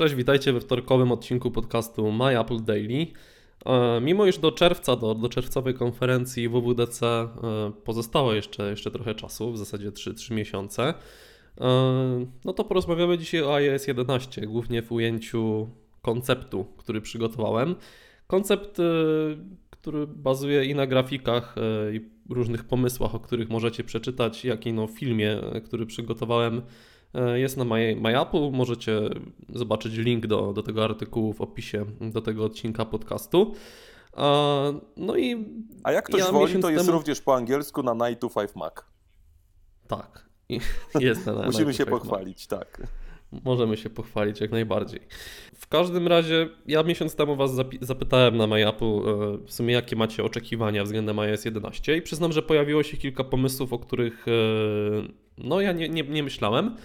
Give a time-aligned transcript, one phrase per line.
[0.00, 3.06] Cześć, witajcie we wtorkowym odcinku podcastu My Apple Daily.
[3.66, 7.28] E, mimo iż do czerwca, do, do czerwcowej konferencji WWDC e,
[7.84, 10.94] pozostało jeszcze, jeszcze trochę czasu, w zasadzie 3, 3 miesiące,
[11.60, 11.64] e,
[12.44, 15.68] no to porozmawiamy dzisiaj o iOS 11, głównie w ujęciu
[16.02, 17.74] konceptu, który przygotowałem.
[18.26, 18.78] Koncept,
[19.70, 21.54] który bazuje i na grafikach,
[21.92, 22.00] i
[22.34, 26.62] różnych pomysłach, o których możecie przeczytać, jak i no filmie, który przygotowałem
[27.34, 28.50] jest na My, My Apple.
[28.52, 29.00] Możecie
[29.48, 33.54] zobaczyć link do, do tego artykułu w opisie do tego odcinka podcastu.
[34.96, 35.46] No i.
[35.84, 36.98] A jak ktoś ja woli, to jest temu...
[36.98, 38.74] również po angielsku na 9 to 5 Mac.
[39.88, 40.30] Tak.
[41.00, 42.60] Jest na Musimy się pochwalić, Mac.
[42.60, 42.82] tak.
[43.44, 45.00] Możemy się pochwalić jak najbardziej.
[45.54, 47.50] W każdym razie, ja miesiąc temu Was
[47.80, 52.42] zapytałem na MyApple e, w sumie jakie macie oczekiwania względem iOS 11 i przyznam, że
[52.42, 54.32] pojawiło się kilka pomysłów, o których e,
[55.38, 56.76] no ja nie, nie, nie myślałem.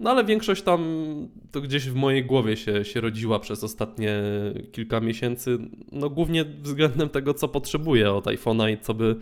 [0.00, 0.80] No ale większość tam
[1.50, 4.22] to gdzieś w mojej głowie się, się rodziła przez ostatnie
[4.72, 5.58] kilka miesięcy.
[5.92, 9.16] No głównie względem tego, co potrzebuję od iPhone'a i co by,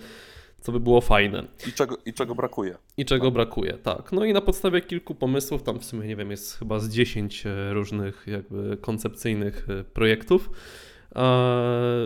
[0.61, 1.44] co by było fajne.
[1.69, 2.77] I czego, I czego brakuje.
[2.97, 3.34] I czego tak.
[3.34, 4.12] brakuje, tak.
[4.12, 7.47] No i na podstawie kilku pomysłów, tam w sumie nie wiem, jest chyba z 10
[7.47, 10.50] e, różnych jakby koncepcyjnych e, projektów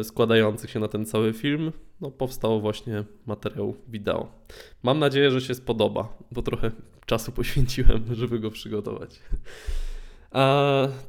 [0.02, 1.72] składających się na ten cały film,
[2.02, 4.28] no powstał właśnie materiał wideo.
[4.82, 6.70] Mam nadzieję, że się spodoba, bo trochę
[7.06, 9.20] czasu poświęciłem, żeby go przygotować.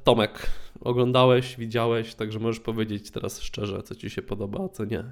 [0.04, 0.50] Tomek,
[0.82, 5.04] oglądałeś, widziałeś, także możesz powiedzieć teraz szczerze, co ci się podoba, a co nie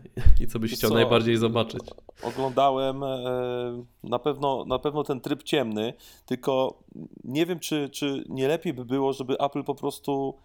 [0.42, 0.96] i co byś chciał co?
[0.96, 1.82] najbardziej zobaczyć.
[2.24, 5.94] Oglądałem e, na pewno, na pewno ten tryb ciemny,
[6.26, 6.80] tylko
[7.24, 10.38] nie wiem, czy, czy nie lepiej by było, żeby Apple po prostu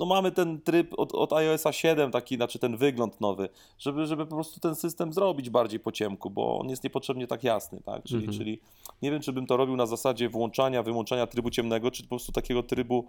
[0.00, 3.48] no mamy ten tryb od, od iOSa 7, taki, znaczy ten wygląd nowy,
[3.78, 7.44] żeby, żeby po prostu ten system zrobić bardziej po ciemku, bo on jest niepotrzebnie tak
[7.44, 8.02] jasny, tak?
[8.02, 8.38] Czyli, mhm.
[8.38, 8.60] czyli
[9.02, 12.32] nie wiem, czy bym to robił na zasadzie włączania, wyłączania trybu ciemnego, czy po prostu
[12.32, 13.06] takiego trybu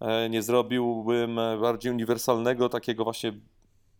[0.00, 3.32] e, nie zrobiłbym e, bardziej uniwersalnego, takiego właśnie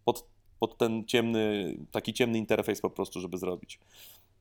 [0.04, 0.24] pod,
[0.58, 3.78] pod ten ciemny, taki ciemny interfejs po prostu, żeby zrobić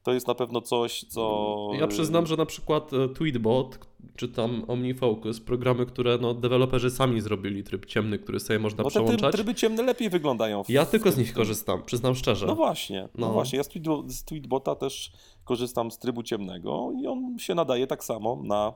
[0.03, 1.69] to jest na pewno coś, co...
[1.79, 3.79] Ja przyznam, że na przykład e, Tweetbot,
[4.15, 8.89] czy tam OmniFocus, programy, które no, deweloperzy sami zrobili, tryb ciemny, który sobie można Bo
[8.89, 9.31] przełączać.
[9.31, 10.63] te tryby ciemne lepiej wyglądają.
[10.63, 10.69] W...
[10.69, 12.45] Ja tylko z nich korzystam, przyznam szczerze.
[12.45, 13.57] No właśnie, no, no właśnie.
[13.57, 13.69] Ja z,
[14.07, 15.11] z Tweetbota też
[15.43, 18.73] korzystam z trybu ciemnego i on się nadaje tak samo na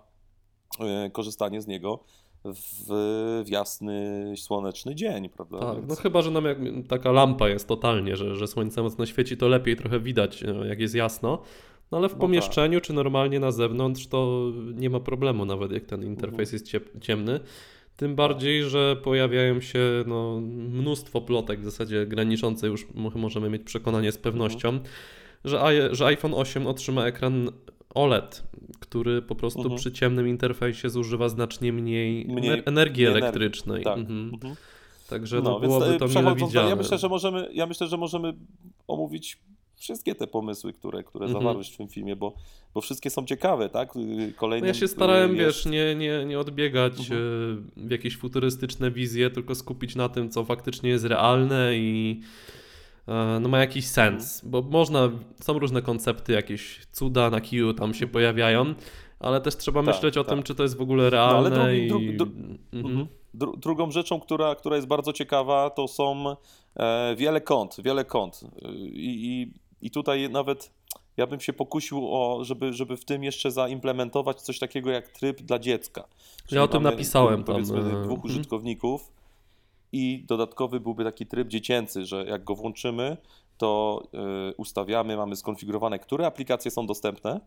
[1.07, 1.99] y, korzystanie z niego
[2.45, 5.59] w, w jasny, słoneczny dzień, prawda?
[5.59, 5.89] Tak, Więc...
[5.89, 9.47] no chyba, że nam jak, taka lampa jest totalnie, że, że słońce mocno świeci, to
[9.47, 11.41] lepiej trochę widać, e, jak jest jasno.
[11.91, 12.87] No ale w no pomieszczeniu tak.
[12.87, 16.81] czy normalnie na zewnątrz to nie ma problemu nawet jak ten interfejs mhm.
[16.83, 17.39] jest ciemny.
[17.97, 24.11] Tym bardziej, że pojawiają się no, mnóstwo plotek w zasadzie graniczące już możemy mieć przekonanie
[24.11, 24.89] z pewnością, mhm.
[25.45, 27.49] Że, że iPhone 8 otrzyma ekran
[27.93, 28.43] OLED,
[28.79, 29.77] który po prostu mhm.
[29.77, 33.83] przy ciemnym interfejsie zużywa znacznie mniej, mniej energii elektrycznej.
[33.83, 33.97] Tak.
[33.97, 34.31] Mhm.
[34.33, 34.55] Mhm.
[35.09, 36.69] Także no, no byłoby to mile widziane.
[36.69, 38.33] Ja myślę, że możemy, ja myślę, że możemy
[38.87, 39.37] omówić
[39.75, 41.43] wszystkie te pomysły, które, które mhm.
[41.43, 42.33] zawarłeś w tym filmie, bo,
[42.73, 43.93] bo wszystkie są ciekawe, tak?
[44.35, 45.45] Kolejnym, no ja się starałem, jest...
[45.45, 47.73] wiesz, nie, nie, nie odbiegać mhm.
[47.77, 52.62] E, w jakieś futurystyczne wizje, tylko skupić na tym, co faktycznie jest realne i E,
[53.41, 55.09] no ma jakiś sens, bo można,
[55.41, 58.73] są różne koncepty, jakieś cuda na kiju tam się pojawiają,
[59.19, 60.33] ale też trzeba tak, myśleć o tak.
[60.33, 61.49] tym, czy to jest w ogóle realne.
[61.49, 62.17] No, ale drugi, i...
[62.17, 62.91] dru, dru, mhm.
[62.91, 63.07] mhm.
[63.33, 66.35] dru, drugą rzeczą, która, która jest bardzo ciekawa, to są
[66.75, 68.41] e, wiele kont, wiele kont.
[68.93, 69.53] I, i,
[69.85, 70.71] I tutaj nawet
[71.17, 75.41] ja bym się pokusił o, żeby, żeby w tym jeszcze zaimplementować coś takiego jak tryb
[75.41, 76.07] dla dziecka.
[76.47, 77.55] Czyli ja o tym napisałem tam.
[77.55, 78.21] Powiedzmy e, dwóch mhm.
[78.23, 79.11] użytkowników
[79.93, 83.17] i dodatkowy byłby taki tryb dziecięcy, że jak go włączymy,
[83.57, 84.03] to
[84.49, 87.39] y, ustawiamy, mamy skonfigurowane, które aplikacje są dostępne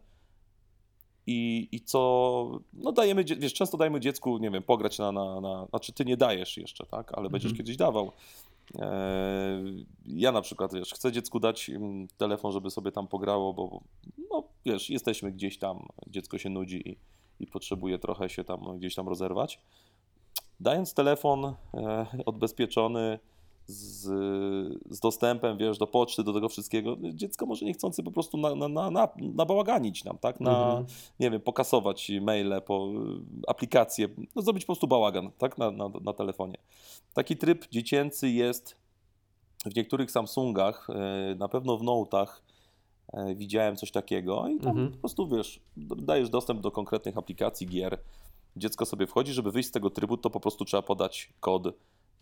[1.26, 5.66] i, i co, no dajemy, wiesz, często dajemy dziecku, nie wiem, pograć na, na, na
[5.66, 7.56] znaczy ty nie dajesz jeszcze, tak, ale będziesz mhm.
[7.56, 8.12] kiedyś dawał.
[8.78, 9.62] E,
[10.06, 13.80] ja na przykład, wiesz, chcę dziecku dać mm, telefon, żeby sobie tam pograło, bo,
[14.30, 16.96] no, wiesz, jesteśmy gdzieś tam, dziecko się nudzi i,
[17.40, 19.60] i potrzebuje trochę się tam gdzieś tam rozerwać.
[20.60, 23.18] Dając telefon e, odbezpieczony
[23.66, 24.02] z,
[24.90, 28.68] z dostępem, wiesz, do poczty, do tego wszystkiego, dziecko może niechcący po prostu na, na,
[28.68, 30.40] na, na, nabałaganić nam, tak?
[30.40, 30.86] Na, mhm.
[31.20, 32.88] nie wiem, pokasować maile, po
[33.48, 35.58] aplikacje, no zrobić po prostu bałagan, tak?
[35.58, 36.58] Na, na, na telefonie.
[37.14, 38.76] Taki tryb dziecięcy jest
[39.66, 42.26] w niektórych Samsungach, e, na pewno w Note'ach,
[43.12, 44.92] e, widziałem coś takiego i tam mhm.
[44.92, 45.60] po prostu, wiesz,
[45.96, 47.98] dajesz dostęp do konkretnych aplikacji, gier,
[48.56, 51.66] dziecko sobie wchodzi, żeby wyjść z tego trybu, to po prostu trzeba podać kod,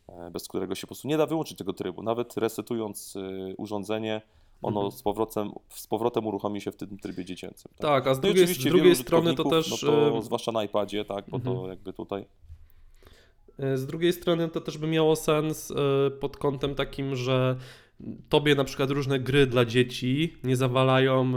[0.08, 2.02] e, bez którego się po prostu nie da wyłączyć tego trybu.
[2.02, 4.22] Nawet resetując e, urządzenie,
[4.62, 4.98] ono Mhm.
[4.98, 7.72] z, powrotem, z powrotem uruchomi się w tym trybie dziecięcym.
[7.76, 7.80] Tak?
[7.80, 9.70] Tak, a z No drugiej, z drugiej strony to też.
[9.82, 11.56] No to, zwłaszcza na iPadzie, tak, bo Mhm.
[11.56, 12.26] to jakby tutaj.
[13.58, 15.72] E, Z drugiej strony to też by miało sens
[16.20, 17.56] pod kątem takim, że
[18.28, 21.32] tobie na przykład różne gry dla dzieci nie zawalają e,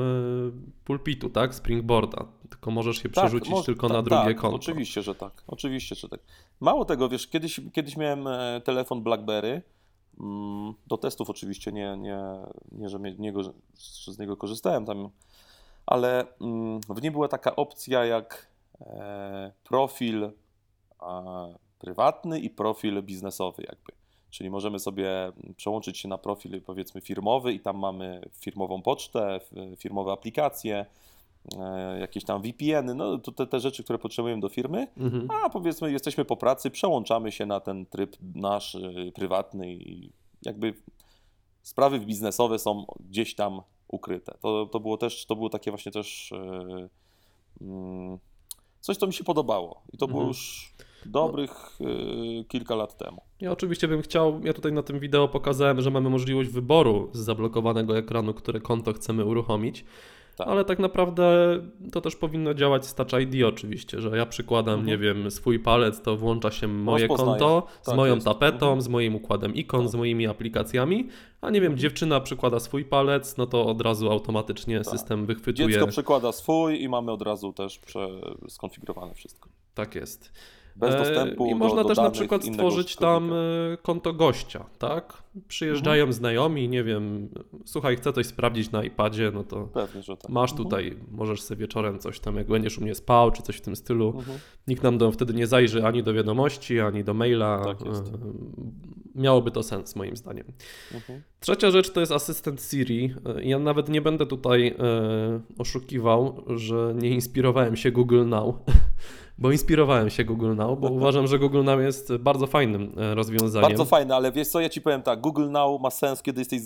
[0.86, 1.56] pulpitu, tak?
[1.56, 4.56] Springboarda, tylko możesz je przerzucić moż- tylko ta- na drugie tak, konto.
[4.56, 5.44] Oczywiście, że tak.
[5.48, 6.20] Oczywiście, że tak.
[6.60, 9.62] Mało tego, wiesz, kiedyś, kiedyś miałem e, telefon BlackBerry.
[10.20, 12.20] mm, Do testów oczywiście, nie, nie,
[12.72, 13.42] nie że, niego,
[14.08, 15.10] z niego korzystałem tam,
[15.86, 18.48] ale mm, w nim była taka opcja jak
[18.82, 20.32] e, profil
[21.80, 23.97] prywatny i profil biznesowy jakby.
[24.30, 29.40] Czyli możemy sobie przełączyć się na profil powiedzmy firmowy i tam mamy firmową pocztę,
[29.78, 30.86] firmowe aplikacje,
[31.60, 35.28] e, jakieś tam VPN-y, no to te, te rzeczy, które potrzebujemy do firmy, Mhm.
[35.32, 40.74] a powiedzmy jesteśmy po pracy, przełączamy się na ten tryb nasz y, prywatny i jakby
[41.64, 44.38] sprawy biznesowe są gdzieś tam ukryte.
[44.42, 46.90] To, to było też, to było takie właśnie też y,
[47.62, 48.20] mm,
[48.80, 50.28] coś, co mi się podobało i to było Mhm.
[50.28, 50.72] już
[51.06, 51.52] dobrych
[51.82, 53.22] y, kilka lat temu.
[53.42, 57.18] Ja oczywiście bym chciał, ja tutaj na tym wideo pokazałem, że mamy możliwość wyboru z
[57.20, 59.86] zablokowanego ekranu, które konto chcemy uruchomić,
[60.38, 60.48] Tak.
[60.48, 61.58] ale tak naprawdę
[61.92, 64.88] to też powinno działać z Touch ID oczywiście, że ja przykładam, Mhm.
[64.88, 68.26] nie wiem, swój palec, to włącza się moje konto z Tak moją jest.
[68.28, 68.82] tapetą, Mhm.
[68.82, 71.08] z moim układem ikon, z moimi aplikacjami,
[71.42, 71.78] a nie wiem, Mhm.
[71.80, 74.88] dziewczyna przykłada swój palec, no to od razu automatycznie Tak.
[74.94, 75.70] system wychwytuje.
[75.70, 78.08] Dziecko przekłada swój i mamy od razu też prze,
[78.50, 79.50] skonfigurowane wszystko.
[79.74, 80.32] Tak jest.
[80.80, 84.66] Bez E, dostępu I do, można do też na przykład stworzyć tam e, konto gościa,
[84.80, 85.24] tak?
[85.48, 86.14] Przyjeżdżają Mhm.
[86.14, 87.30] znajomi, nie wiem,
[87.66, 90.30] słuchaj, chcę coś sprawdzić na iPadzie, no to Pewnie, tak.
[90.30, 90.64] masz Mhm.
[90.70, 93.76] tutaj, możesz sobie wieczorem coś tam, jak będziesz u mnie spał, czy coś w tym
[93.76, 94.14] stylu.
[94.18, 94.38] Mhm.
[94.68, 97.64] Nikt nam do, wtedy nie zajrzy ani do wiadomości, ani do maila.
[97.64, 97.82] Tak.
[97.82, 97.86] E,
[99.16, 100.46] Miałoby to sens, moim zdaniem.
[100.94, 101.22] Mhm.
[101.40, 103.14] Trzecia rzecz to jest asystent Siri.
[103.42, 104.74] Ja nawet nie będę tutaj e,
[105.58, 108.56] oszukiwał, że nie inspirowałem się Google Now,
[109.38, 113.70] bo inspirowałem się Google Now, bo uważam, że Google Now jest bardzo fajnym e, rozwiązaniem.
[113.70, 116.62] Bardzo fajne, ale wiesz co, ja ci powiem tak, Google Now ma sens, kiedy jesteś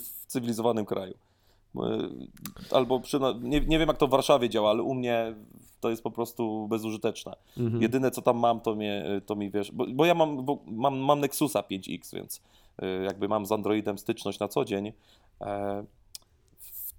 [0.00, 1.14] w cywilizowanym kraju.
[1.76, 1.80] E,
[2.70, 5.34] Albo przyna- nie, nie wiem jak to w Warszawie działa, ale u mnie
[5.80, 7.32] to jest po prostu bezużyteczne.
[7.58, 7.82] Mhm.
[7.82, 10.98] Jedyne co tam mam, to, mnie, to mi wiesz, bo, bo ja mam, bo mam,
[10.98, 12.40] mam Nexusa 5X, więc
[12.82, 14.92] y, jakby mam z Androidem styczność na co dzień.
[15.40, 15.84] E,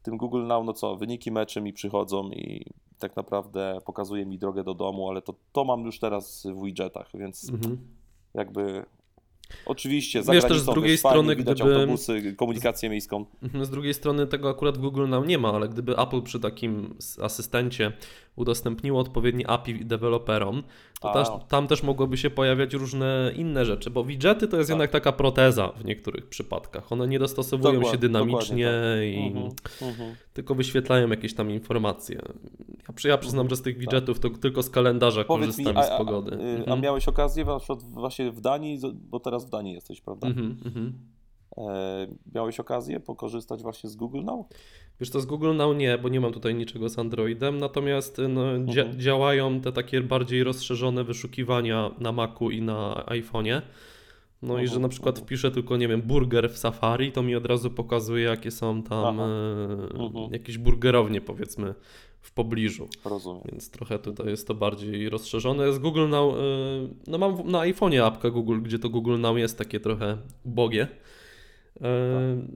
[0.04, 2.66] tym Google Now, no co, wyniki meczy mi przychodzą i
[3.00, 7.10] tak naprawdę pokazuje mi drogę do domu, ale to, to mam już teraz w widgetach,
[7.14, 7.78] więc Mhm.
[8.34, 8.86] jakby
[9.66, 13.26] oczywiście za Wiesz, też z drugiej fajnie strony, widać gdyby- autobusy, komunikację miejską.
[13.44, 16.96] Mhm, Z drugiej strony tego akurat Google Now nie ma, ale gdyby Apple przy takim
[17.22, 17.92] asystencie
[18.36, 20.64] udostępniło odpowiednie API deweloperom,
[21.02, 21.14] to A.
[21.14, 24.74] też, tam też mogłyby się pojawiać różne inne rzeczy, bo widgety to jest Tak.
[24.76, 26.92] jednak taka proteza w niektórych przypadkach.
[26.92, 29.52] One nie dostosowują Dokład- się dynamicznie dokładnie i Mhm,
[29.82, 30.16] mhm.
[30.34, 32.22] tylko wyświetlają jakieś tam informacje.
[32.88, 35.28] Ja, przy, ja przyznam, że z tych widgetów to tylko z kalendarza Tak.
[35.28, 36.32] Powiedz mi, korzystam a, i z a, pogody.
[36.36, 36.82] y, a Mhm.
[36.82, 40.28] miałeś okazję na przykład właśnie w Danii, bo teraz w Danii jesteś, prawda?
[40.28, 40.94] Mhm, mhm.
[41.58, 44.46] E, miałeś okazję pokorzystać właśnie z Google Now?
[45.00, 48.42] Wiesz to z Google Now nie, bo nie mam tutaj niczego z Androidem, natomiast no,
[48.60, 49.00] dzia- Mhm.
[49.00, 53.62] działają te takie bardziej rozszerzone wyszukiwania na Macu i na iPhone'ie.
[54.42, 55.26] No i Mhm, że na przykład mhm.
[55.28, 59.20] wpiszę tylko, nie wiem, burger w Safari, to mi od razu pokazuje, jakie są tam
[59.20, 59.28] Aha.
[59.96, 60.34] e, Mhm.
[60.34, 61.74] jakieś burgerownie, powiedzmy,
[62.22, 62.88] w pobliżu.
[63.06, 63.44] Rozumiem.
[63.52, 65.74] Więc trochę tutaj jest to bardziej rozszerzone.
[65.74, 66.38] Z Google Now, e,
[67.08, 70.88] no mam na iPhone'ie apkę Google, gdzie to Google Now jest takie trochę ubogie.
[71.82, 71.88] E,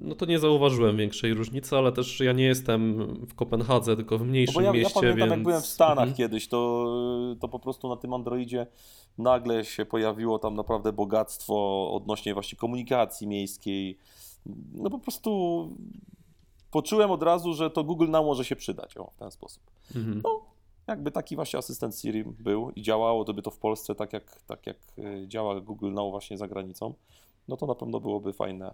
[0.02, 2.98] No to nie zauważyłem większej różnicy, ale też ja nie jestem
[3.28, 5.32] w Kopenhadze, tylko w No mniejszym bo ja, ja mieście, pamiętam, więc...
[5.32, 6.14] jak byłem w Stanach Mhm.
[6.16, 6.86] kiedyś, to,
[7.40, 8.68] to po prostu na tym Androidzie
[9.18, 13.98] nagle się pojawiło tam naprawdę bogactwo odnośnie właśnie komunikacji miejskiej.
[14.74, 15.70] No po prostu
[16.72, 19.64] poczułem od razu, że to Google Now może się przydać, o, w ten sposób.
[19.96, 20.22] Mhm.
[20.24, 20.42] No,
[20.88, 24.42] jakby taki właśnie asystent Siri był i działało, to by to w Polsce tak jak,
[24.42, 26.94] tak jak y, działa Google Now właśnie za granicą,
[27.48, 28.74] no to na pewno byłoby fajne e,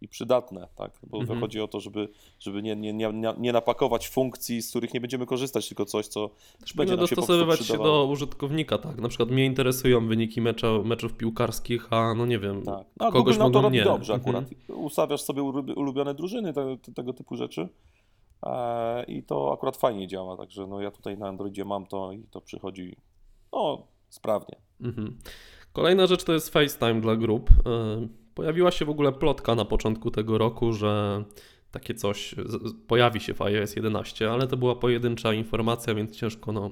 [0.00, 0.98] i przydatne, tak?
[1.06, 1.40] Bo Mhm.
[1.40, 5.26] chodzi o to, żeby, żeby nie, nie, nie, nie- napakować funkcji, z których nie będziemy
[5.26, 6.30] korzystać, tylko coś, co
[6.60, 8.96] Też będzie nam się dostosowywać się do użytkownika, tak.
[9.00, 12.86] Na przykład mnie interesują wyniki mecza, meczów piłkarskich, a no nie wiem, Tak.
[13.00, 13.84] No, kogoś Google Now to mogą nie.
[13.84, 14.36] dobrze Mhm.
[14.36, 14.50] akurat.
[14.78, 17.68] Ustawiasz sobie ulu- ulubione drużyny, te, te, tego typu rzeczy.
[18.46, 22.22] E, I to akurat fajnie działa, także no ja tutaj na Androidzie mam to i
[22.30, 22.96] to przychodzi
[23.52, 24.56] no, sprawnie.
[24.80, 25.18] Mhm.
[25.72, 27.50] Kolejna rzecz to jest FaceTime dla grup.
[27.50, 31.24] E, Pojawiła się w ogóle plotka na początku tego roku, że
[31.70, 32.34] takie coś
[32.86, 36.70] pojawi się w iOS 11, ale to była pojedyncza informacja, więc ciężko no,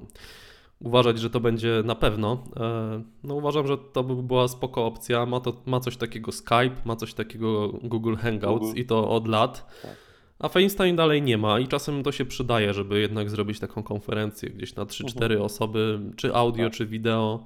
[0.81, 2.45] uważać, że to będzie na pewno.
[2.57, 5.27] E, no uważam, że to by była spoko opcja.
[5.27, 8.81] Ma, to, ma coś takiego Skype, ma coś takiego Google Hangouts Google.
[8.81, 9.81] i to od lat.
[9.83, 9.97] Tak.
[10.39, 14.51] A FaceTime dalej nie ma i czasem to się przydaje, żeby jednak zrobić taką konferencję
[14.51, 16.75] gdzieś na 3-4 osoby, czy audio, Tak.
[16.75, 17.45] czy wideo.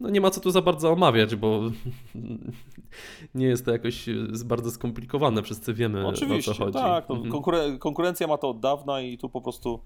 [0.00, 1.60] No nie ma co tu za bardzo omawiać, bo
[3.34, 4.06] nie jest to jakoś
[4.44, 6.78] bardzo skomplikowane, wszyscy wiemy Oczywiście, o co chodzi.
[6.78, 7.08] tak.
[7.08, 7.32] No, Mhm.
[7.34, 9.80] konkure- konkurencja ma to od dawna i tu po prostu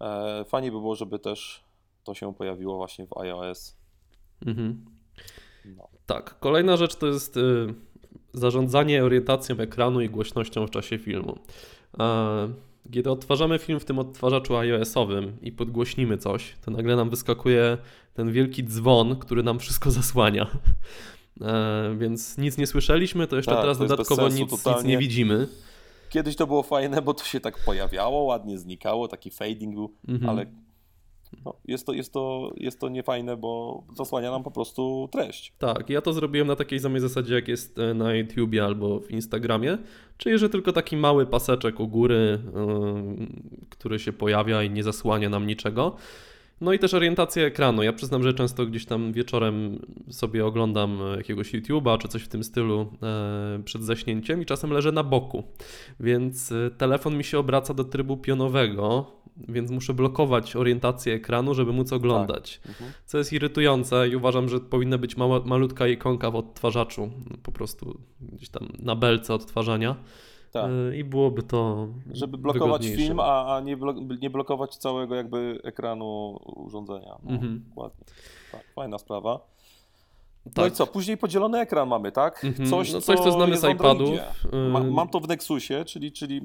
[0.00, 1.64] e, fajnie by było, żeby też
[2.04, 3.76] to się pojawiło właśnie w iOS.
[4.46, 4.84] Mhm.
[5.64, 5.88] No.
[6.06, 7.74] Tak, kolejna rzecz to jest y,
[8.32, 11.38] zarządzanie orientacją ekranu i głośnością w czasie filmu.
[12.00, 12.48] E,
[12.92, 17.78] Kiedy odtwarzamy film w tym odtwarzaczu iOS-owym i podgłośnimy coś, to nagle nam wyskakuje
[18.14, 20.46] ten wielki dzwon, który nam wszystko zasłania.
[21.40, 24.98] E, Więc nic nie słyszeliśmy, to jeszcze Tak, teraz to dodatkowo sensu nic, nic nie
[24.98, 25.48] widzimy.
[26.08, 30.30] Kiedyś to było fajne, bo to się tak pojawiało, ładnie znikało, taki fading był, Mhm.
[30.30, 30.46] ale
[31.44, 35.52] no, jest, to, jest, to, jest to niefajne, bo zasłania nam po prostu treść.
[35.58, 39.10] Tak, ja to zrobiłem na takiej samej zasadzie, jak jest e, na YouTubie albo w
[39.10, 39.78] Instagramie,
[40.16, 43.26] czyli że tylko taki mały paseczek u góry, yy,
[43.68, 45.96] który się pojawia i nie zasłania nam niczego.
[46.60, 47.82] No i też orientacja ekranu.
[47.82, 49.78] Ja przyznam, że często gdzieś tam wieczorem
[50.10, 52.92] sobie oglądam e, jakiegoś YouTube'a czy coś w tym stylu
[53.64, 55.44] przed zaśnięciem i czasem leżę na boku,
[56.00, 61.92] więc telefon mi się obraca do trybu pionowego, więc muszę blokować orientację ekranu, żeby móc
[61.92, 62.92] oglądać Mhm.
[63.06, 67.10] co jest irytujące i uważam, że powinna być mała, malutka ikonka w odtwarzaczu,
[67.42, 69.96] po prostu gdzieś tam na belce odtwarzania
[70.52, 70.70] Tak.
[70.90, 75.60] Yy, i byłoby to Żeby blokować film, a, a nie, blok- nie blokować całego jakby
[75.64, 77.16] ekranu urządzenia.
[77.24, 77.64] No, Mhm.
[77.68, 78.04] Dokładnie.
[78.52, 79.40] Tak, fajna sprawa.
[80.46, 80.72] No Tak.
[80.72, 82.44] i co, później podzielony ekran mamy, tak?
[82.44, 82.68] Mhm.
[82.70, 84.10] Coś, No coś, co znamy jest z iPadów.
[84.72, 86.40] Ma, mam to w Nexusie, czyli, czyli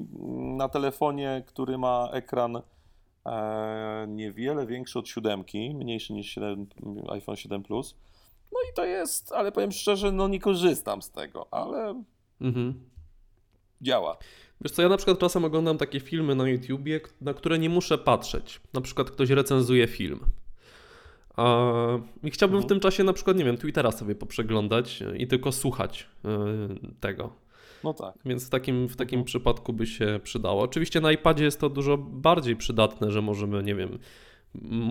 [0.56, 2.62] na telefonie, który ma ekran e,
[4.08, 6.66] niewiele większy od siódemki, mniejszy niż 7,
[7.08, 7.94] iPhone 7 Plus.
[8.52, 12.02] No i to jest, ale powiem szczerze, no nie korzystam z tego, ale
[12.40, 12.74] Mhm.
[13.82, 14.16] działa.
[14.60, 17.98] Wiesz co, ja na przykład czasem oglądam takie filmy na YouTubie, na które nie muszę
[17.98, 18.60] patrzeć.
[18.72, 20.20] Na przykład ktoś recenzuje film.
[22.22, 22.68] I chciałbym w Mhm.
[22.68, 27.32] tym czasie na przykład, nie wiem, Twittera sobie poprzeglądać i tylko słuchać yy, tego.
[27.86, 28.14] No tak.
[28.24, 29.24] Więc w takim, w takim Mhm.
[29.24, 30.62] przypadku by się przydało.
[30.62, 33.98] Oczywiście na iPadzie jest to dużo bardziej przydatne, że możemy, nie wiem,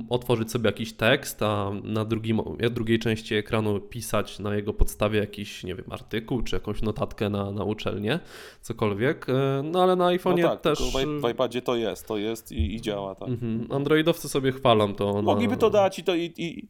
[0.09, 5.63] otworzyć sobie jakiś tekst, a na drugim, drugiej części ekranu pisać na jego podstawie jakiś,
[5.63, 8.19] nie wiem, artykuł czy jakąś notatkę na, na uczelnię,
[8.61, 9.29] cokolwiek.
[9.29, 10.79] E, No ale na No iPhone'ie tak, też.
[11.21, 13.29] w, iPadzie to jest, to jest i, i działa, tak.
[13.29, 13.67] Mhm.
[13.71, 15.13] Androidowcy sobie chwalą to.
[15.13, 15.21] Na...
[15.21, 16.67] Mogliby to dać i to, i, i,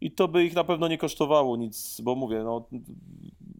[0.00, 2.68] i to by ich na pewno nie kosztowało nic, bo mówię, no,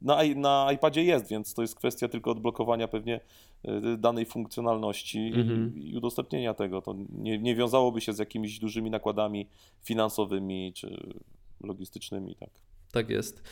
[0.06, 3.20] na, na iPadzie jest, więc to jest kwestia tylko odblokowania pewnie
[3.68, 5.72] y, danej funkcjonalności Mhm.
[5.76, 6.82] i, i udostępnienia tego.
[6.82, 9.48] To nie, nie wiązałoby się z jakimiś dużymi nakładami
[9.84, 11.14] finansowymi czy
[11.60, 12.50] logistycznymi, tak.
[12.92, 13.42] Tak jest.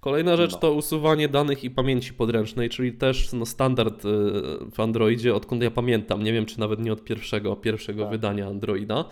[0.00, 0.58] Kolejna rzecz No.
[0.58, 4.08] to usuwanie danych i pamięci podręcznej, czyli też no, standard y,
[4.72, 8.10] w Androidzie, odkąd ja pamiętam, nie wiem czy nawet nie od pierwszego, pierwszego Tak.
[8.10, 9.04] wydania Androida.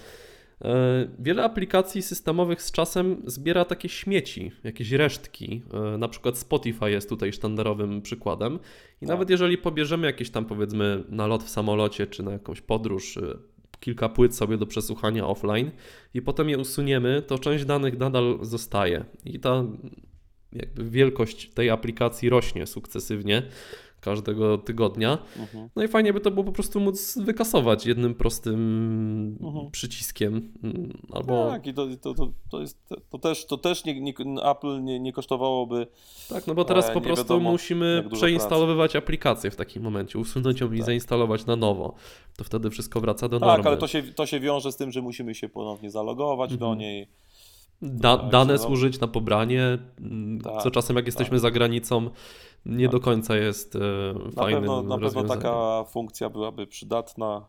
[0.64, 5.62] E, Wiele aplikacji systemowych z czasem zbiera takie śmieci, jakieś resztki.
[5.94, 8.54] E, Na przykład Spotify jest tutaj sztandarowym przykładem.
[9.00, 9.08] I Tak.
[9.08, 13.38] nawet jeżeli pobierzemy jakieś tam powiedzmy na lot w samolocie czy na jakąś podróż, e,
[13.80, 15.70] kilka płyt sobie do przesłuchania offline
[16.14, 19.04] i potem je usuniemy, to część danych nadal zostaje.
[19.24, 19.64] I ta
[20.76, 23.42] wielkość tej aplikacji rośnie sukcesywnie
[24.04, 25.18] każdego tygodnia.
[25.38, 25.68] Mhm.
[25.76, 29.70] No i fajnie by to było po prostu móc wykasować jednym prostym Mhm.
[29.70, 30.52] przyciskiem.
[30.62, 31.52] mm, Albo tak.
[31.52, 32.78] Tak, i to, to, to, to, jest,
[33.10, 34.14] to też, to też nie, nie,
[34.50, 35.86] Apple nie, nie kosztowałoby
[36.46, 40.72] no bo teraz E, po prostu wiadomo, musimy przeinstalowywać aplikację w takim momencie, usunąć ją
[40.72, 40.86] i Tak.
[40.86, 41.94] zainstalować na nowo.
[42.36, 43.68] To wtedy wszystko wraca do Tak, normy.
[43.68, 46.78] ale to się, to się wiąże z tym, że musimy się ponownie zalogować do Mhm.
[46.78, 47.08] niej.
[47.82, 48.58] Da, tak, dane no.
[48.58, 51.40] zużyć na pobranie, mm, Tak, co czasem jak jesteśmy tak.
[51.40, 52.10] za granicą
[52.66, 52.92] nie Tak.
[52.92, 53.78] do końca jest e,
[54.24, 57.46] Na fajnym pewno, na pewno taka funkcja byłaby przydatna,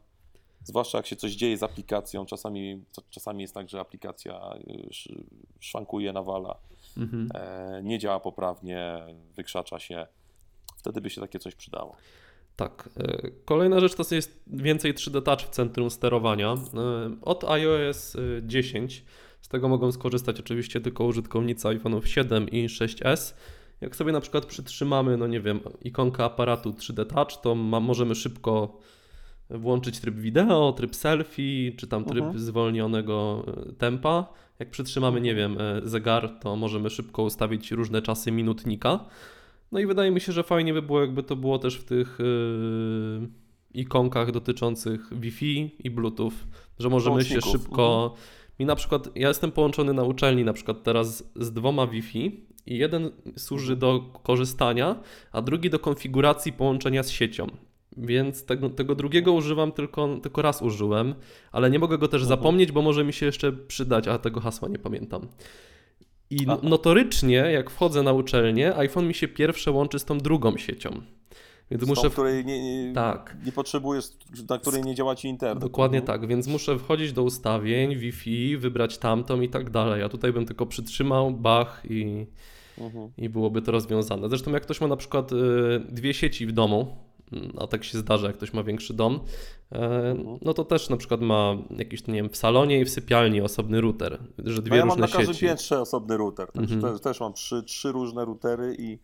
[0.64, 2.26] zwłaszcza jak się coś dzieje z aplikacją.
[2.26, 4.42] Czasami, czasami jest tak, że aplikacja
[4.90, 5.24] sz-
[5.60, 6.58] szwankuje, nawala,
[6.98, 7.30] Mhm.
[7.34, 9.02] e, nie działa poprawnie,
[9.36, 10.08] wykrzacza się.
[10.78, 11.96] Wtedy by się takie coś przydało.
[12.56, 12.90] Tak.
[12.98, 16.54] e, Kolejna rzecz to jest więcej 3D Touch w centrum sterowania.
[16.54, 16.58] E,
[17.22, 19.04] Od iOS e, 10
[19.46, 23.34] z tego mogą skorzystać oczywiście tylko użytkownicy iPhone'ów 7 i 6S.
[23.82, 28.16] Jak sobie na przykład przytrzymamy, no nie wiem, ikonkę aparatu 3D Touch, to ma, możemy
[28.16, 28.80] szybko
[29.50, 32.40] włączyć tryb wideo, tryb selfie, czy tam tryb Mhm.
[32.40, 34.34] zwolnionego e, tempa.
[34.60, 39.00] Jak przytrzymamy, nie wiem, e, zegar, to możemy szybko ustawić różne czasy minutnika.
[39.72, 42.18] No i wydaje mi się, że fajnie by było, jakby to było też w tych
[42.20, 43.30] yy,
[43.74, 46.34] ikonkach dotyczących Wi-Fi i Bluetooth,
[46.80, 48.14] że możemy się szybko
[48.60, 52.78] mi na przykład, ja jestem połączony na uczelni na przykład teraz z dwoma Wi-Fi i
[52.78, 54.96] jeden służy do korzystania,
[55.32, 57.48] a drugi do konfiguracji połączenia z siecią.
[57.98, 61.16] Więc tego, tego drugiego używam tylko, tylko raz użyłem,
[61.52, 62.40] ale nie mogę go też Mhm.
[62.40, 65.28] zapomnieć, bo może mi się jeszcze przydać, a tego hasła nie pamiętam.
[66.30, 66.58] I Aha.
[66.64, 71.02] notorycznie, jak wchodzę na uczelnię, iPhone mi się pierwsze łączy z tą drugą siecią.
[71.72, 72.10] Więc muszę.
[72.10, 73.38] w- której nie, nie, Tak.
[73.46, 74.06] nie potrzebujesz,
[74.50, 75.64] na której nie działa ci internet.
[75.64, 76.20] Dokładnie Mhm.
[76.20, 80.04] tak, więc muszę wchodzić do ustawień, Wi-Fi, wybrać tamtą i tak dalej.
[80.04, 82.26] A tutaj bym tylko przytrzymał, bach i,
[82.78, 83.10] Mhm.
[83.18, 84.30] i byłoby to rozwiązane.
[84.30, 85.36] Zresztą jak ktoś ma na przykład y,
[85.90, 86.96] dwie sieci w domu,
[87.34, 89.20] mm, a tak się zdarza, jak ktoś ma większy dom,
[89.72, 89.76] e,
[90.12, 90.38] Mhm.
[90.42, 93.82] no to też na przykład ma jakiś, nie wiem, w salonie i w sypialni osobny
[93.82, 95.46] router, że dwie No ja mam różne na każdym sieci.
[95.46, 96.94] piętrze osobny router, także Mhm.
[96.94, 99.00] też, też mam trzy, trzy różne routery i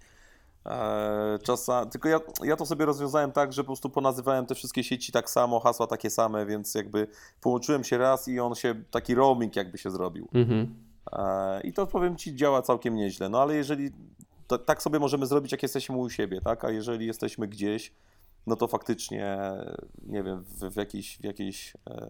[1.43, 5.11] czasa, tylko ja, ja to sobie rozwiązałem tak, że po prostu ponazywałem te wszystkie sieci
[5.11, 7.07] tak samo, hasła takie same, więc jakby
[7.41, 10.27] połączyłem się raz i on się, taki roaming jakby się zrobił.
[10.33, 10.75] Mhm.
[11.11, 13.91] E, I to powiem Ci działa całkiem nieźle, no ale jeżeli,
[14.47, 17.93] to, tak sobie możemy zrobić jak jesteśmy u siebie, tak, a jeżeli jesteśmy gdzieś,
[18.47, 19.37] no to faktycznie,
[20.03, 22.07] nie wiem, w, w jakiejś, w jakiejś e,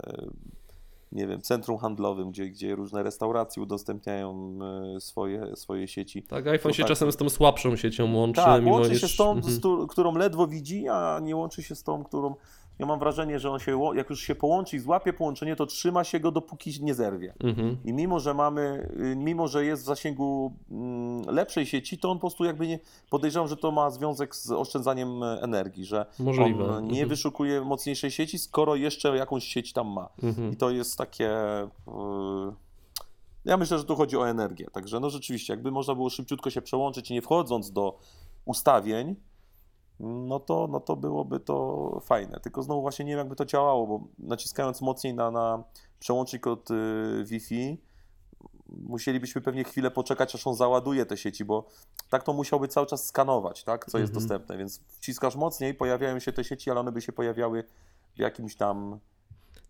[1.12, 4.60] nie wiem, centrum handlowym, gdzie, gdzie różne restauracje udostępniają
[4.96, 6.24] e, swoje, swoje sieci.
[6.24, 6.88] Tak, iPhone To się tak.
[6.88, 8.42] czasem z tą słabszą siecią łączy.
[8.42, 9.54] Tak, mimo łączy się z tą, Mhm.
[9.54, 12.36] z tu, którą ledwo widzi, a nie łączy się z tą, którą.
[12.82, 16.04] Ja mam wrażenie, że on się, jak już się połączy i złapie połączenie, to trzyma
[16.04, 17.34] się go, dopóki nie zerwie.
[17.44, 17.78] Mhm.
[17.86, 22.18] I mimo, że mamy, y, mimo, że jest w zasięgu mm, lepszej sieci, to on
[22.18, 26.66] po prostu jakby nie, podejrzewam, że to ma związek z oszczędzaniem e, energii, że Możliwe.
[26.66, 27.10] on nie Mhm.
[27.10, 30.10] wyszukuje mocniejszej sieci, skoro jeszcze jakąś sieć tam ma.
[30.24, 30.52] Mhm.
[30.52, 31.30] I to jest takie.
[31.64, 32.54] y,
[33.46, 34.68] Ja myślę, że tu chodzi o energię.
[34.72, 37.98] Także no rzeczywiście, jakby można było szybciutko się przełączyć nie wchodząc do
[38.46, 39.16] ustawień,
[40.02, 42.40] no to, no to byłoby to fajne.
[42.40, 45.64] Tylko znowu właśnie nie wiem, jakby to działało, bo naciskając mocniej na, na
[46.00, 46.76] przełącznik od y,
[47.24, 47.78] Wi-Fi,
[48.70, 51.68] musielibyśmy pewnie chwilę poczekać, aż on załaduje te sieci, bo
[52.10, 54.28] tak to musiałby cały czas skanować, tak, co jest Mhm.
[54.28, 54.58] dostępne.
[54.58, 57.64] Więc wciskasz mocniej, pojawiają się te sieci, ale one by się pojawiały
[58.16, 59.00] w jakimś tam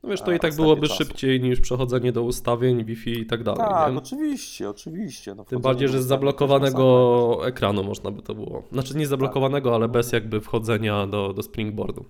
[0.03, 0.97] No wiesz, to a, i tak byłoby czasu.
[1.03, 3.59] szybciej niż przechodzenie do ustawień, Wi-Fi i tak dalej.
[3.61, 3.97] Tak, nie?
[3.97, 5.35] oczywiście, oczywiście.
[5.35, 8.63] No, Tym bardziej, że z zablokowanego ekranu można by to było.
[8.71, 9.75] Znaczy nie zablokowanego, Tak.
[9.75, 12.05] ale bez jakby wchodzenia do, do Springboardu.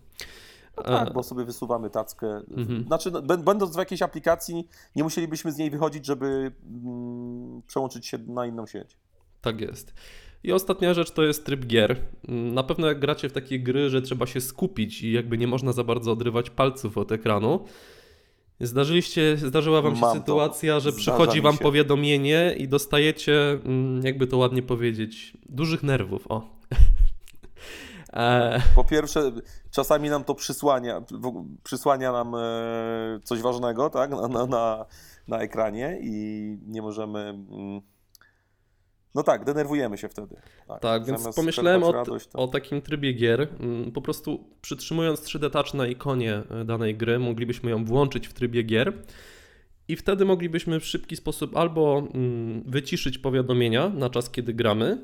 [0.78, 2.28] No tak, E, bo sobie wysuwamy tackę.
[2.58, 2.84] Mhm.
[2.88, 6.52] Znaczy, no, bę- będąc w jakiejś aplikacji, nie musielibyśmy z niej wychodzić, żeby
[6.86, 8.98] mm, przełączyć się na inną sieć.
[9.42, 9.94] Tak jest.
[10.44, 11.96] I ostatnia rzecz to jest tryb gier.
[12.28, 15.72] Na pewno jak gracie w takie gry, że trzeba się skupić i jakby nie można
[15.72, 17.66] za bardzo odrywać palców od ekranu,
[18.60, 20.20] zdarzyliście, zdarzyła wam się Mam to.
[20.20, 21.60] sytuacja, że Zdarza przychodzi wam się.
[21.64, 26.26] powiadomienie i dostajecie, mm, jakby to ładnie powiedzieć, dużych nerwów.
[26.32, 26.42] O.
[28.14, 29.32] e, Po pierwsze,
[29.72, 31.02] czasami nam to przysłania,
[31.64, 32.40] przysłania nam e,
[33.24, 34.86] coś ważnego, tak, na, na, na,
[35.28, 37.40] na ekranie i nie możemy...
[39.16, 40.36] No tak, denerwujemy się wtedy.
[40.82, 42.40] Tak, więc Zamiast pomyślałem o, radość, to...
[42.40, 43.48] o takim trybie gier.
[43.60, 48.34] Mm, Po prostu przytrzymując 3D Touch na ikonie e, danej gry, moglibyśmy ją włączyć w
[48.34, 48.94] trybie gier
[49.88, 54.98] i wtedy moglibyśmy w szybki sposób albo mm, wyciszyć powiadomienia na czas, kiedy gramy,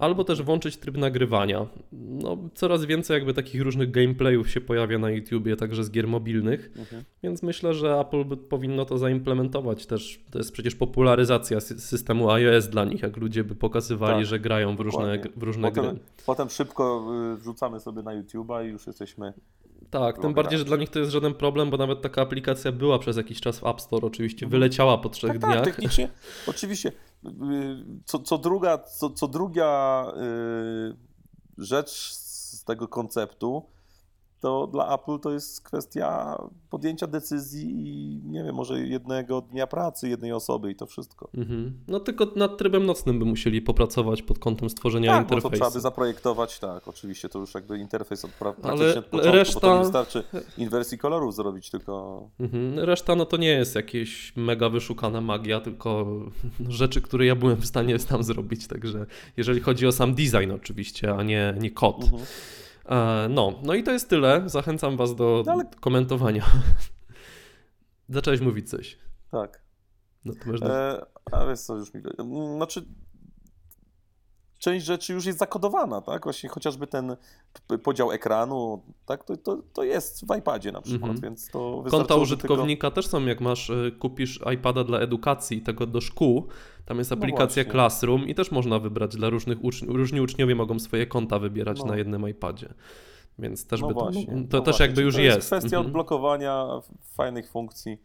[0.00, 1.66] albo też włączyć tryb nagrywania.
[1.92, 6.70] No, coraz więcej jakby takich różnych gameplayów się pojawia na YouTubie, także z gier mobilnych,
[6.78, 7.04] Mhm.
[7.22, 10.20] więc myślę, że Apple powinno to zaimplementować też.
[10.30, 14.40] To jest przecież popularyzacja sy- systemu iOS dla nich, jak ludzie by pokazywali, Tak, że
[14.40, 15.98] grają w różne, w różne Potem, gry.
[16.26, 19.32] potem szybko y, wrzucamy sobie na YouTube'a i już jesteśmy...
[19.90, 22.98] Tak, tym bardziej, że dla nich to jest żaden problem, bo nawet taka aplikacja była
[22.98, 24.60] przez jakiś czas w App Store, oczywiście Mhm.
[24.60, 25.64] wyleciała po trzech Tak, tak, dniach.
[25.64, 26.08] technicznie,
[26.46, 26.92] oczywiście.
[28.04, 30.96] Co, co druga, co, co druga y,
[31.64, 33.62] rzecz z tego konceptu,
[34.40, 36.36] to dla Apple to jest kwestia
[36.70, 41.28] podjęcia decyzji i nie wiem, może jednego dnia pracy jednej osoby i to wszystko.
[41.34, 41.72] Mhm.
[41.88, 45.56] No tylko nad trybem nocnym by musieli popracować pod kątem stworzenia Tak, bo to interfejsu.
[45.64, 49.32] trzeba by zaprojektować, tak, oczywiście, to już jakby interfejs od pra- Ale praktycznie od początku,
[49.38, 50.22] reszta- bo to nie wystarczy
[50.58, 52.78] inwersji kolorów zrobić, tylko Mhm.
[52.78, 56.06] Reszta no to nie jest jakieś mega wyszukana magia, tylko
[56.60, 60.50] no, rzeczy, które ja byłem w stanie tam zrobić, także jeżeli chodzi o sam design
[60.54, 62.02] oczywiście, a nie, nie kod.
[62.04, 62.22] Mhm.
[62.88, 64.42] E, No, no i to jest tyle.
[64.48, 66.44] Zachęcam Was do No ale- komentowania.
[68.08, 68.98] Zacząłeś mówić coś.
[69.30, 69.62] tak.
[70.24, 70.62] No to masz...
[70.62, 72.02] E, a wiesz co, już mi...
[72.56, 72.86] Znaczy,
[74.58, 76.24] część rzeczy już jest zakodowana, tak?
[76.24, 77.16] Właśnie chociażby ten
[77.82, 79.24] podział ekranu, tak?
[79.24, 81.20] To, to, to jest w iPadzie na przykład, Mhm.
[81.20, 86.00] więc to Konta użytkownika też są, jak masz, y, kupisz iPada dla edukacji, tego do
[86.00, 86.46] szkół,
[86.84, 87.72] tam jest No aplikacja właśnie.
[87.72, 91.84] Classroom i też można wybrać dla różnych uczniów, różni uczniowie mogą swoje konta wybierać No.
[91.84, 92.74] na jednym iPadzie,
[93.38, 95.36] więc też No by to, właśnie, to no też właśnie, jakby już to jest.
[95.36, 95.86] jest kwestia Mhm.
[95.86, 96.66] odblokowania
[97.14, 97.98] fajnych funkcji,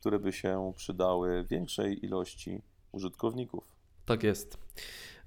[0.00, 3.64] które by się przydały większej ilości użytkowników.
[4.06, 4.58] Tak jest.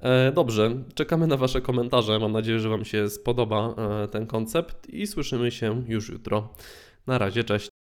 [0.02, 2.20] E, Dobrze, czekamy na Wasze komentarze.
[2.20, 6.54] Mam nadzieję, że Wam się spodoba e, ten koncept i słyszymy się już jutro.
[7.08, 7.70] Na razie, cześć.